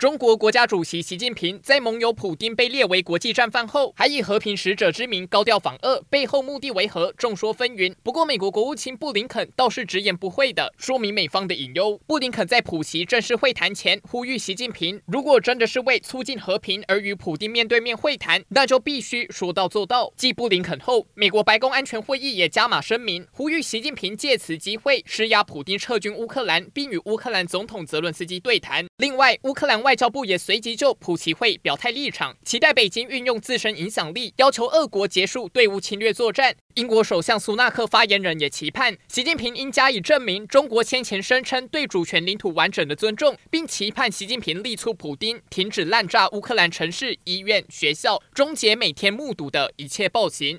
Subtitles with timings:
[0.00, 7.12] 中国国家主席习近平在盟友普丁被列为国际战犯后，还以和平使者之名高调访俄，背后目的为何？
[7.18, 7.94] 众说纷纭。
[8.02, 12.00] 不过，美国国务卿布林肯倒是直言不讳的说明美方的隐忧。
[12.06, 20.10] 布林肯在普习正式会谈前呼吁习近平，如果真的是为促进和平而与普丁面对面会谈，那就必须说到做到。
[20.16, 28.86] 继布林肯后，美国白宫安全会议也加码声明，呼吁习近平借此机会施压普丁撤军乌克兰，并与乌克兰总统泽伦斯基对谈。
[29.00, 36.54] 另外，乌克兰外交部也随即就普习会表态立场，期待北京运用自身影响力，要求俄国结束对乌侵略作战。
[36.74, 50.58] 英国首相苏纳克发言人也期盼习近平应加以证明中国先前声称对主权领土完整的尊重，并期盼习近平力促普丁停止滥炸乌克兰城市、医院、学校，终结每天目睹的一切暴行。